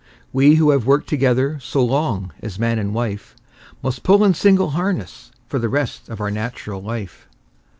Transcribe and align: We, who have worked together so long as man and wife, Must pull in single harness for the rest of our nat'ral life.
We, 0.33 0.55
who 0.55 0.71
have 0.71 0.87
worked 0.87 1.07
together 1.07 1.59
so 1.59 1.85
long 1.85 2.31
as 2.41 2.57
man 2.57 2.79
and 2.79 2.91
wife, 2.91 3.35
Must 3.83 4.01
pull 4.01 4.23
in 4.23 4.33
single 4.33 4.71
harness 4.71 5.29
for 5.47 5.59
the 5.59 5.69
rest 5.69 6.09
of 6.09 6.19
our 6.19 6.31
nat'ral 6.31 6.81
life. 6.81 7.27